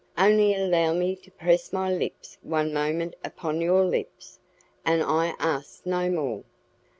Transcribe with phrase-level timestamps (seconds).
[0.17, 4.39] Only allow me to press my lips one moment upon your lips,
[4.83, 6.43] and I ask no more."